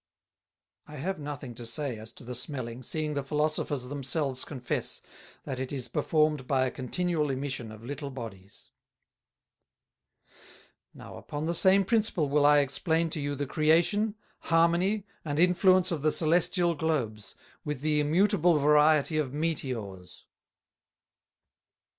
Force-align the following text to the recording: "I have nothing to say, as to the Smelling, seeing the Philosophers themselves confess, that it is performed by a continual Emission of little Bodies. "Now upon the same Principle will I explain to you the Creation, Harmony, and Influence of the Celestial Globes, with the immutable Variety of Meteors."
"I 0.87 0.95
have 0.95 1.19
nothing 1.19 1.53
to 1.53 1.63
say, 1.63 1.99
as 1.99 2.11
to 2.13 2.23
the 2.23 2.33
Smelling, 2.33 2.81
seeing 2.81 3.13
the 3.13 3.21
Philosophers 3.21 3.83
themselves 3.87 4.43
confess, 4.43 4.99
that 5.43 5.59
it 5.59 5.71
is 5.71 5.87
performed 5.89 6.47
by 6.47 6.65
a 6.65 6.71
continual 6.71 7.29
Emission 7.29 7.71
of 7.71 7.83
little 7.85 8.09
Bodies. 8.09 8.71
"Now 10.91 11.17
upon 11.17 11.45
the 11.45 11.53
same 11.53 11.85
Principle 11.85 12.29
will 12.29 12.47
I 12.47 12.61
explain 12.61 13.11
to 13.11 13.19
you 13.19 13.35
the 13.35 13.45
Creation, 13.45 14.15
Harmony, 14.39 15.05
and 15.23 15.39
Influence 15.39 15.91
of 15.91 16.01
the 16.01 16.11
Celestial 16.11 16.73
Globes, 16.73 17.35
with 17.63 17.81
the 17.81 17.99
immutable 17.99 18.57
Variety 18.57 19.19
of 19.19 19.35
Meteors." 19.35 20.25